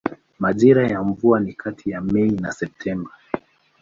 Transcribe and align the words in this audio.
Majira 0.39 0.87
ya 0.87 1.03
mvua 1.03 1.39
ni 1.39 1.53
kati 1.53 1.89
ya 1.89 2.01
Mei 2.01 2.31
na 2.31 2.51
Septemba. 2.51 3.09